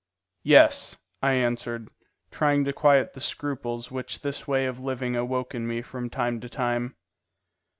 [0.41, 1.91] "Yes," I answered,
[2.31, 6.39] trying to quiet the scruples which this way of living awoke in me from time
[6.39, 6.95] to time.